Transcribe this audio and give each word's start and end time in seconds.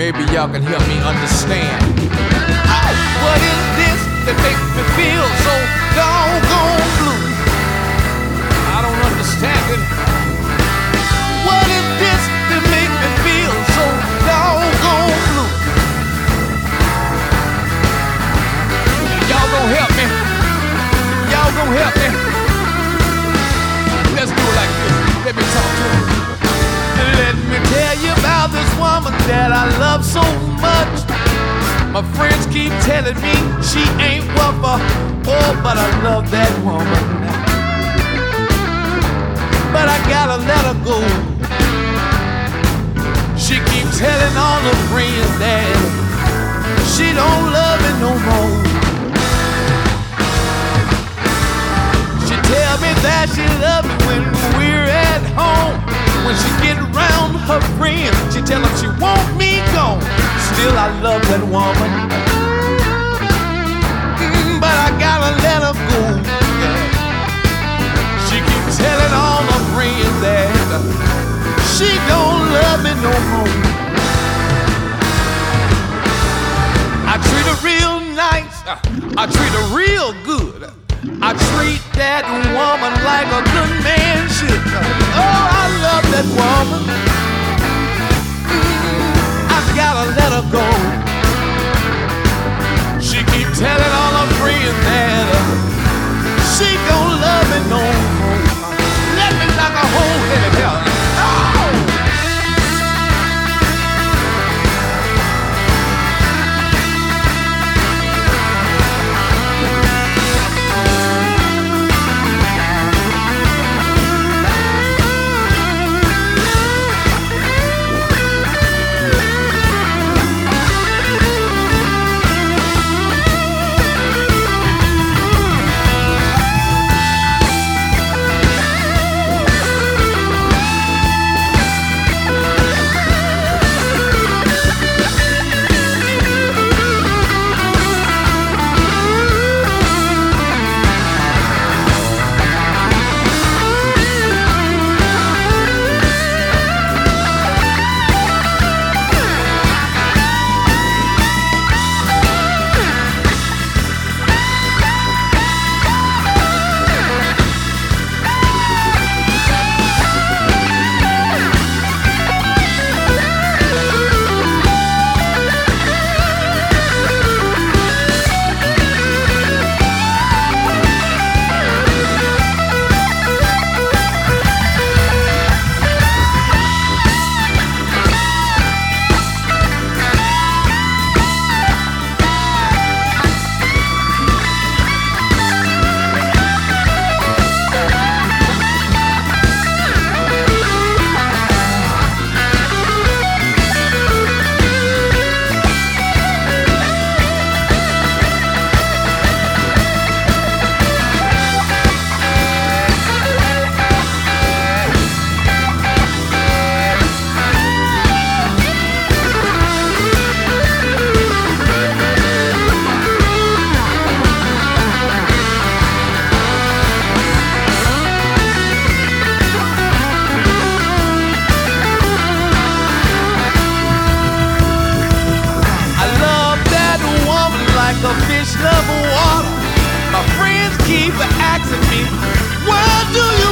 Maybe 0.00 0.24
y'all 0.32 0.48
can 0.48 0.62
help 0.62 0.80
me 0.88 0.96
understand. 1.04 1.76
What 3.20 3.36
is 3.36 3.60
this 3.76 4.00
that 4.24 4.36
makes 4.40 4.64
me 4.72 4.82
feel 4.96 5.26
so 5.44 5.54
doggone 5.92 6.88
blue? 6.96 7.20
I 8.64 8.80
don't 8.80 8.96
understand 8.96 9.60
it. 9.76 9.82
What 11.44 11.68
is 11.68 11.84
this 12.00 12.22
that 12.48 12.64
makes 12.72 12.96
me 12.96 13.10
feel 13.28 13.52
so 13.76 13.84
doggone 14.24 15.20
blue? 15.28 15.52
Y'all 19.28 19.48
gonna 19.52 19.76
help 19.76 19.92
me. 20.00 20.06
Y'all 21.28 21.52
gonna 21.60 21.76
help 21.76 21.94
me. 22.00 22.08
Let's 24.16 24.32
do 24.32 24.40
it 24.48 24.56
like 24.56 24.72
this. 24.80 24.96
Let 25.28 25.34
me 25.36 25.44
talk 25.44 25.70
to 25.76 25.84
him. 25.92 26.09
That 29.30 29.52
I 29.54 29.64
love 29.78 30.02
so 30.02 30.24
much. 30.58 30.94
My 31.94 32.02
friends 32.18 32.42
keep 32.50 32.74
telling 32.82 33.18
me 33.22 33.34
she 33.62 33.82
ain't 34.02 34.26
worth 34.34 34.58
a 34.66 34.76
oh, 35.30 35.50
but 35.62 35.76
I 35.78 35.88
love 36.02 36.26
that 36.34 36.50
woman. 36.66 37.04
But 39.70 39.86
I 39.86 39.98
gotta 40.10 40.38
let 40.50 40.62
her 40.70 40.78
go. 40.82 40.98
She 43.38 43.56
keeps 43.70 43.94
telling 44.02 44.34
all 44.34 44.60
her 44.66 44.78
friends 44.90 45.30
that 45.38 45.78
she 46.92 47.14
don't 47.14 47.46
love 47.54 47.78
me 47.86 47.92
no 48.02 48.12
more. 48.26 48.54
She 52.26 52.34
tell 52.50 52.76
me 52.82 52.90
that 53.06 53.26
she 53.30 53.46
loves 53.62 53.86
me 53.86 53.96
when 54.10 54.22
we're 54.58 54.90
at 54.90 55.22
home. 55.38 55.78
When 56.26 56.34
she 56.34 56.59
her 57.48 57.60
friends, 57.78 58.16
she 58.34 58.40
tell 58.42 58.60
them 58.60 58.74
she 58.76 58.88
want 59.00 59.24
me 59.36 59.58
gone. 59.72 60.00
Still, 60.52 60.74
I 60.76 60.88
love 61.00 61.22
that 61.30 61.44
woman. 61.46 61.90
Mm, 64.20 64.60
but 64.60 64.76
I 64.76 64.88
gotta 65.00 65.30
let 65.44 65.60
her 65.64 65.76
go. 65.88 66.02
She 68.28 68.38
keeps 68.42 68.76
telling 68.76 69.12
all 69.14 69.42
her 69.46 69.62
friends 69.72 70.16
that 70.20 70.50
she 71.74 71.90
don't 72.10 72.44
love 72.52 72.84
me 72.84 72.92
no 73.00 73.14
more. 73.32 73.54
I 77.08 77.16
treat 77.18 77.46
her 77.48 77.58
real 77.64 78.00
nice. 78.14 78.56
I 79.16 79.26
treat 79.26 79.52
her 79.56 79.66
real 79.74 80.12
good. 80.24 80.70
I 81.22 81.32
treat 81.32 81.80
that 81.96 82.28
woman 82.52 82.92
like 83.08 83.28
a 83.32 83.42
good 83.56 83.72
man 83.82 84.28
should. 84.28 84.60
Oh, 85.16 85.64
I 85.64 85.69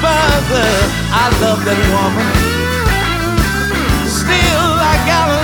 do 0.00 0.06
you 0.06 0.12
find 0.12 0.46
her? 0.48 0.72
I 1.12 1.26
love 1.40 1.60
that 1.64 1.80
woman. 1.92 2.26
Still, 4.08 4.72
I 4.80 4.94
gotta 5.06 5.39